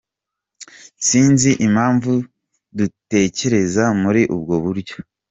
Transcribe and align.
Sinzi 1.07 1.49
impamvu 1.67 2.11
dutekereza 2.77 3.83
muri 4.01 4.21
ubwo 4.35 4.55
buryo. 4.63 4.95